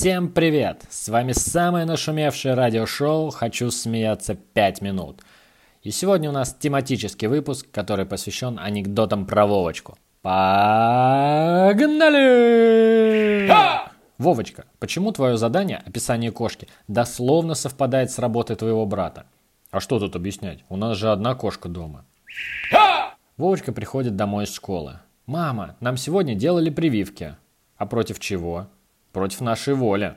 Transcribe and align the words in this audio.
Всем 0.00 0.30
привет! 0.30 0.86
С 0.88 1.10
вами 1.10 1.32
самое 1.32 1.84
нашумевшее 1.84 2.54
радиошоу 2.54 3.28
«Хочу 3.28 3.70
смеяться 3.70 4.34
5 4.34 4.80
минут». 4.80 5.20
И 5.82 5.90
сегодня 5.90 6.30
у 6.30 6.32
нас 6.32 6.56
тематический 6.58 7.28
выпуск, 7.28 7.66
который 7.70 8.06
посвящен 8.06 8.58
анекдотам 8.58 9.26
про 9.26 9.46
Вовочку. 9.46 9.98
Погнали! 10.22 10.32
Вовочка, 14.16 14.64
почему 14.78 15.12
твое 15.12 15.36
задание, 15.36 15.82
описание 15.84 16.32
кошки, 16.32 16.66
дословно 16.88 17.52
совпадает 17.54 18.10
с 18.10 18.18
работой 18.18 18.56
твоего 18.56 18.86
брата? 18.86 19.26
А 19.70 19.80
что 19.80 19.98
тут 19.98 20.16
объяснять? 20.16 20.64
У 20.70 20.76
нас 20.76 20.96
же 20.96 21.12
одна 21.12 21.34
кошка 21.34 21.68
дома. 21.68 22.06
Вовочка 23.36 23.70
приходит 23.70 24.16
домой 24.16 24.44
из 24.44 24.54
школы. 24.54 25.00
«Мама, 25.26 25.76
нам 25.80 25.98
сегодня 25.98 26.34
делали 26.34 26.70
прививки». 26.70 27.36
«А 27.76 27.84
против 27.84 28.18
чего?» 28.18 28.66
«Против 29.12 29.40
нашей 29.40 29.74
воли». 29.74 30.14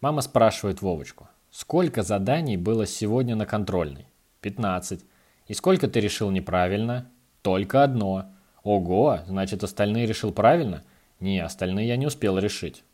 Мама 0.00 0.20
спрашивает 0.20 0.82
Вовочку. 0.82 1.28
«Сколько 1.50 2.02
заданий 2.02 2.56
было 2.56 2.86
сегодня 2.86 3.36
на 3.36 3.46
контрольной?» 3.46 4.06
«15». 4.42 5.02
«И 5.46 5.54
сколько 5.54 5.88
ты 5.88 6.00
решил 6.00 6.30
неправильно?» 6.30 7.10
«Только 7.42 7.82
одно». 7.82 8.26
«Ого, 8.62 9.20
значит, 9.26 9.64
остальные 9.64 10.06
решил 10.06 10.32
правильно?» 10.32 10.82
«Не, 11.20 11.40
остальные 11.40 11.88
я 11.88 11.96
не 11.96 12.06
успел 12.06 12.38
решить». 12.38 12.84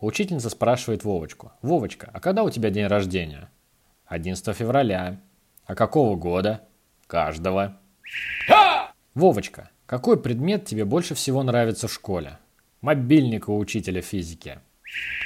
Учительница 0.00 0.50
спрашивает 0.50 1.04
Вовочку. 1.04 1.52
«Вовочка, 1.62 2.10
а 2.12 2.20
когда 2.20 2.42
у 2.42 2.50
тебя 2.50 2.70
день 2.70 2.86
рождения?» 2.86 3.50
«11 4.10 4.52
февраля». 4.54 5.20
«А 5.64 5.74
какого 5.74 6.16
года?» 6.16 6.60
«Каждого». 7.06 7.76
Вовочка, 9.14 9.70
какой 9.84 10.18
предмет 10.18 10.64
тебе 10.64 10.86
больше 10.86 11.14
всего 11.14 11.42
нравится 11.42 11.86
в 11.86 11.92
школе? 11.92 12.38
Мобильник 12.82 13.48
у 13.48 13.56
учителя 13.58 14.02
физики. 14.02 14.58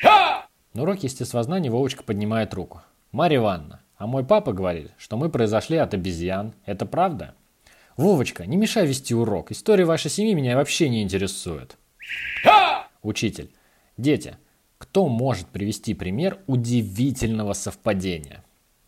На 0.02 0.82
уроке 0.82 1.06
естествознания 1.06 1.70
Вовочка 1.70 2.02
поднимает 2.02 2.52
руку. 2.52 2.82
Марья 3.12 3.38
Ивановна, 3.38 3.80
а 3.96 4.06
мой 4.06 4.26
папа 4.26 4.52
говорит, 4.52 4.92
что 4.98 5.16
мы 5.16 5.30
произошли 5.30 5.78
от 5.78 5.94
обезьян. 5.94 6.52
Это 6.66 6.84
правда? 6.84 7.34
Вовочка, 7.96 8.44
не 8.44 8.58
мешай 8.58 8.86
вести 8.86 9.14
урок. 9.14 9.52
История 9.52 9.86
вашей 9.86 10.10
семьи 10.10 10.34
меня 10.34 10.54
вообще 10.54 10.90
не 10.90 11.02
интересует. 11.02 11.78
Учитель. 13.00 13.50
Дети, 13.96 14.36
кто 14.76 15.08
может 15.08 15.46
привести 15.46 15.94
пример 15.94 16.38
удивительного 16.46 17.54
совпадения? 17.54 18.44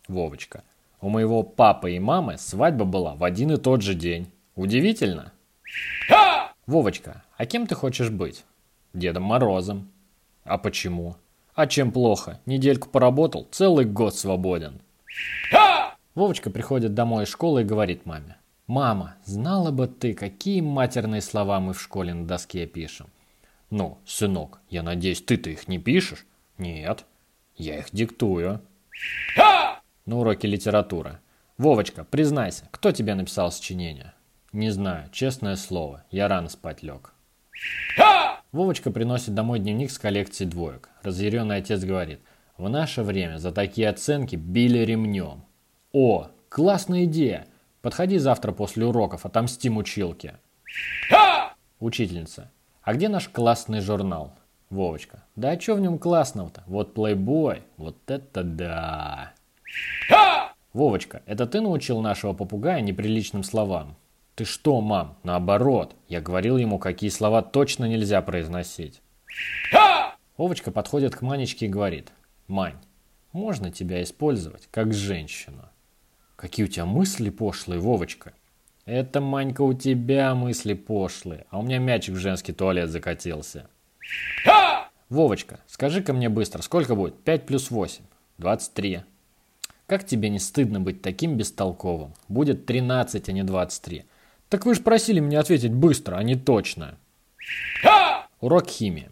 Вовочка. 0.09 0.63
У 1.01 1.09
моего 1.09 1.43
папы 1.43 1.93
и 1.93 1.99
мамы 1.99 2.37
свадьба 2.37 2.85
была 2.85 3.15
в 3.15 3.25
один 3.25 3.51
и 3.53 3.57
тот 3.57 3.81
же 3.81 3.95
день. 3.95 4.31
Удивительно? 4.57 5.33
Вовочка, 6.67 7.25
а 7.39 7.47
кем 7.47 7.67
ты 7.67 7.75
хочешь 7.75 8.11
быть? 8.11 8.45
Дедом 8.95 9.25
Морозом. 9.25 9.91
А 10.45 10.59
почему? 10.59 11.17
А 11.55 11.67
чем 11.67 11.93
плохо? 11.93 12.41
Недельку 12.47 12.89
поработал, 12.89 13.47
целый 13.51 13.85
год 13.85 14.15
свободен. 14.15 14.81
Вовочка 16.15 16.51
приходит 16.51 16.95
домой 16.95 17.25
из 17.25 17.29
школы 17.29 17.63
и 17.63 17.65
говорит 17.65 18.07
маме. 18.07 18.37
«Мама, 18.67 19.17
знала 19.25 19.71
бы 19.71 19.87
ты, 19.87 20.13
какие 20.13 20.61
матерные 20.61 21.23
слова 21.23 21.59
мы 21.59 21.73
в 21.73 21.81
школе 21.81 22.13
на 22.13 22.27
доске 22.27 22.67
пишем». 22.67 23.07
«Ну, 23.71 23.99
сынок, 24.05 24.61
я 24.69 24.83
надеюсь, 24.83 25.23
ты-то 25.23 25.49
их 25.49 25.69
не 25.69 25.79
пишешь?» 25.79 26.27
«Нет, 26.59 27.05
я 27.57 27.79
их 27.79 27.87
диктую». 27.93 28.61
На 30.07 30.19
уроке 30.19 30.49
литературы. 30.49 31.19
«Вовочка, 31.57 32.05
признайся, 32.05 32.69
кто 32.71 32.93
тебе 32.93 33.15
написал 33.15 33.51
сочинение?» 33.51 34.13
«Не 34.53 34.71
знаю, 34.71 35.09
честное 35.13 35.57
слово, 35.57 36.05
я 36.11 36.29
рано 36.29 36.49
спать 36.49 36.83
лег». 36.83 37.15
Вовочка 38.51 38.91
приносит 38.91 39.35
домой 39.35 39.59
дневник 39.59 39.91
с 39.91 39.99
коллекцией 39.99 40.51
двоек. 40.51 40.89
Разъяренный 41.03 41.57
отец 41.57 41.85
говорит, 41.85 42.21
в 42.57 42.69
наше 42.71 43.03
время 43.03 43.37
за 43.37 43.53
такие 43.53 43.91
оценки 43.91 44.37
били 44.37 44.79
ремнем. 44.79 45.45
О, 45.93 46.29
классная 46.49 47.05
идея! 47.05 47.47
Подходи 47.83 48.17
завтра 48.17 48.53
после 48.53 48.87
уроков, 48.87 49.27
отомстим 49.27 49.77
училке. 49.77 50.37
Учительница. 51.79 52.51
А 52.83 52.95
где 52.95 53.09
наш 53.09 53.29
классный 53.29 53.81
журнал? 53.81 54.35
Вовочка. 54.71 55.25
Да 55.37 55.51
а 55.51 55.61
что 55.61 55.75
в 55.75 55.81
нем 55.81 55.99
классного-то? 55.99 56.65
Вот 56.67 56.95
плейбой. 56.95 57.63
Вот 57.77 57.99
это 58.11 58.43
да. 58.43 59.33
Вовочка, 60.73 61.23
это 61.27 61.47
ты 61.47 61.61
научил 61.61 62.01
нашего 62.01 62.33
попугая 62.33 62.81
неприличным 62.81 63.43
словам? 63.43 63.97
Ты 64.39 64.45
что, 64.45 64.81
мам? 64.81 65.19
Наоборот. 65.25 65.97
Я 66.07 66.21
говорил 66.21 66.59
ему, 66.59 66.79
какие 66.79 67.11
слова 67.11 67.43
точно 67.43 67.87
нельзя 67.87 68.23
произносить. 68.23 69.03
Вовочка 70.37 70.71
подходит 70.71 71.17
к 71.17 71.23
Манечке 71.23 71.67
и 71.67 71.69
говорит. 71.69 72.13
Мань, 72.47 72.77
можно 73.33 73.73
тебя 73.73 74.01
использовать 74.01 74.69
как 74.71 74.95
женщину? 74.95 75.69
Какие 76.37 76.67
у 76.67 76.69
тебя 76.69 76.87
мысли 76.87 77.31
пошлые, 77.31 77.81
Вовочка? 77.81 78.33
Это, 78.85 79.21
Манька, 79.21 79.63
у 79.63 79.75
тебя 79.75 80.33
мысли 80.37 80.75
пошлые, 80.75 81.45
а 81.51 81.59
у 81.59 81.63
меня 81.63 81.79
мячик 81.79 82.15
в 82.15 82.19
женский 82.19 82.53
туалет 82.53 82.91
закатился. 82.91 83.69
Вовочка, 85.09 85.59
скажи-ка 85.67 86.13
мне 86.13 86.29
быстро, 86.29 86.63
сколько 86.63 86.95
будет 86.95 87.25
5 87.25 87.45
плюс 87.45 87.73
8? 87.73 88.05
23. 88.39 89.01
Как 89.89 90.07
тебе 90.07 90.29
не 90.29 90.39
стыдно 90.39 90.79
быть 90.79 91.03
таким 91.03 91.37
бестолковым? 91.37 92.15
Будет 92.29 92.67
13, 92.67 93.29
а 93.29 93.33
не 93.33 93.43
23. 93.43 94.05
Так 94.49 94.65
вы 94.65 94.75
же 94.75 94.83
просили 94.83 95.21
меня 95.21 95.41
ответить 95.41 95.73
быстро, 95.73 96.17
а 96.17 96.23
не 96.23 96.35
точно. 96.35 96.97
Урок 98.41 98.69
химии. 98.69 99.11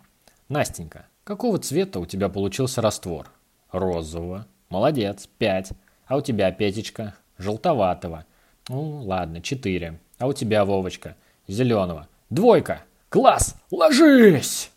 Настенька, 0.48 1.06
какого 1.24 1.58
цвета 1.58 2.00
у 2.00 2.06
тебя 2.06 2.28
получился 2.28 2.80
раствор? 2.80 3.28
Розового. 3.70 4.46
Молодец, 4.70 5.28
5. 5.38 5.72
А 6.06 6.16
у 6.16 6.20
тебя, 6.20 6.50
Петечка, 6.52 7.14
желтоватого. 7.36 8.24
Ну, 8.68 9.02
ладно, 9.02 9.42
4. 9.42 9.98
А 10.18 10.26
у 10.26 10.32
тебя, 10.32 10.64
Вовочка, 10.64 11.16
зеленого. 11.48 12.08
Двойка. 12.30 12.82
Класс, 13.08 13.56
ложись! 13.70 14.70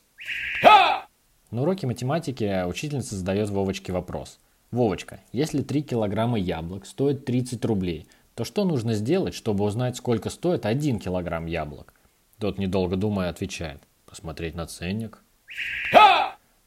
На 1.52 1.62
уроке 1.62 1.88
математики 1.88 2.64
учительница 2.66 3.16
задает 3.16 3.50
Вовочке 3.50 3.92
вопрос. 3.92 4.40
Вовочка, 4.72 5.20
если 5.32 5.64
3 5.64 5.82
килограмма 5.82 6.38
яблок 6.38 6.86
стоят 6.86 7.26
30 7.26 7.64
рублей, 7.66 8.08
то 8.40 8.46
что 8.46 8.64
нужно 8.64 8.94
сделать, 8.94 9.34
чтобы 9.34 9.66
узнать, 9.66 9.98
сколько 9.98 10.30
стоит 10.30 10.66
1 10.66 11.00
килограмм 11.00 11.46
яблок? 11.46 11.94
Тот, 12.38 12.58
недолго 12.58 12.96
думая, 12.96 13.30
отвечает. 13.30 13.84
Посмотреть 14.06 14.56
на 14.56 14.66
ценник. 14.66 15.22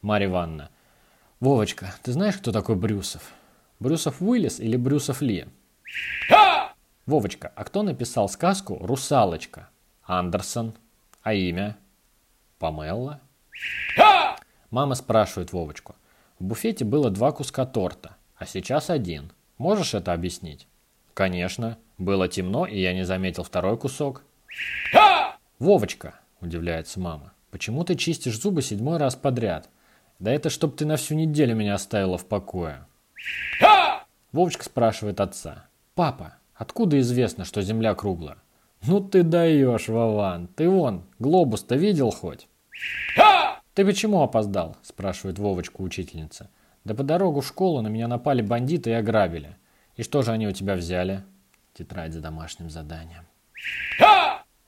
Марья 0.03 0.27
Ивановна. 0.27 0.69
Вовочка, 1.41 1.95
ты 2.03 2.13
знаешь, 2.13 2.37
кто 2.37 2.53
такой 2.53 2.77
Брюсов? 2.77 3.23
Брюсов 3.81 4.21
Уиллис 4.21 4.61
или 4.61 4.77
Брюсов 4.77 5.23
Ли? 5.23 5.47
Вовочка, 7.07 7.51
а 7.57 7.65
кто 7.65 7.83
написал 7.83 8.29
сказку 8.29 8.77
«Русалочка»? 8.79 9.71
Андерсон. 10.03 10.75
А 11.23 11.33
имя? 11.33 11.79
Памелла. 12.59 13.23
Мама 14.71 14.95
спрашивает 14.95 15.55
Вовочку. 15.55 15.95
В 16.39 16.45
буфете 16.45 16.85
было 16.85 17.09
два 17.09 17.33
куска 17.33 17.65
торта, 17.65 18.17
а 18.37 18.45
сейчас 18.45 18.91
один. 18.91 19.33
Можешь 19.57 19.95
это 19.95 20.13
объяснить? 20.13 20.69
Конечно. 21.15 21.79
Было 21.99 22.29
темно, 22.29 22.67
и 22.67 22.81
я 22.81 22.95
не 22.95 23.05
заметил 23.05 23.45
второй 23.45 23.77
кусок. 23.77 24.23
Вовочка, 25.59 26.15
удивляется 26.41 26.99
мама, 26.99 27.33
почему 27.51 27.85
ты 27.85 27.95
чистишь 27.95 28.41
зубы 28.41 28.63
седьмой 28.63 28.97
раз 28.97 29.15
подряд? 29.15 29.69
Да 30.19 30.33
это 30.33 30.51
чтоб 30.51 30.77
ты 30.77 30.87
на 30.87 30.97
всю 30.97 31.15
неделю 31.15 31.55
меня 31.55 31.75
оставила 31.75 32.19
в 32.19 32.27
покое. 32.27 32.87
Вовочка 34.33 34.65
спрашивает 34.65 35.21
отца. 35.21 35.67
Папа, 35.95 36.35
откуда 36.55 36.99
известно, 37.01 37.45
что 37.45 37.63
земля 37.63 37.95
круглая? 37.95 38.39
Ну 38.85 39.01
ты 39.01 39.23
даешь, 39.23 39.89
Вован. 39.89 40.49
Ты 40.49 40.69
вон, 40.69 41.05
глобус-то 41.19 41.77
видел 41.77 42.11
хоть? 42.11 42.49
Ты 43.75 43.85
почему 43.85 44.23
опоздал? 44.23 44.77
Спрашивает 44.83 45.39
Вовочку 45.39 45.83
учительница. 45.83 46.51
Да 46.85 46.95
по 46.95 47.05
дорогу 47.05 47.41
в 47.41 47.47
школу 47.47 47.81
на 47.81 47.89
меня 47.89 48.09
напали 48.09 48.43
бандиты 48.43 48.91
и 48.91 48.95
ограбили. 48.95 49.57
И 50.03 50.05
что 50.05 50.23
же 50.23 50.33
они 50.33 50.49
у 50.49 50.53
тебя 50.53 50.75
взяли? 50.75 51.23
Тетрадь 51.75 52.13
за 52.13 52.21
домашним 52.21 52.69
заданием. 52.71 53.25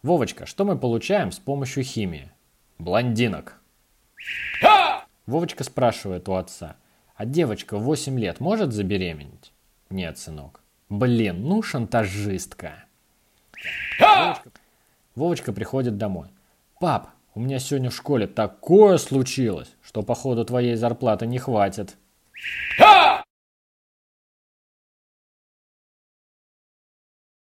Вовочка, 0.04 0.46
что 0.46 0.64
мы 0.64 0.78
получаем 0.78 1.32
с 1.32 1.40
помощью 1.40 1.82
химии? 1.82 2.30
Блондинок. 2.78 3.60
Вовочка 5.26 5.64
спрашивает 5.64 6.28
у 6.28 6.34
отца. 6.34 6.76
А 7.16 7.24
девочка 7.26 7.76
в 7.78 7.82
8 7.82 8.16
лет 8.16 8.38
может 8.38 8.72
забеременеть? 8.72 9.52
Нет, 9.90 10.18
сынок. 10.18 10.60
Блин, 10.88 11.42
ну 11.42 11.62
шантажистка. 11.62 12.84
Вовочка, 13.98 14.50
Вовочка 15.16 15.52
приходит 15.52 15.98
домой. 15.98 16.28
Пап, 16.78 17.08
у 17.34 17.40
меня 17.40 17.58
сегодня 17.58 17.90
в 17.90 17.96
школе 17.96 18.28
такое 18.28 18.98
случилось, 18.98 19.74
что 19.82 20.02
походу 20.02 20.44
твоей 20.44 20.76
зарплаты 20.76 21.26
не 21.26 21.40
хватит. 21.40 21.96